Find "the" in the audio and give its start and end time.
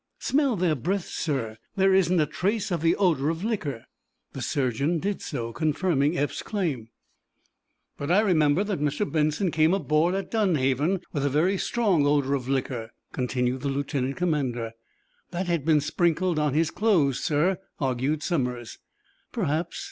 2.81-2.95, 4.33-4.41, 13.61-13.69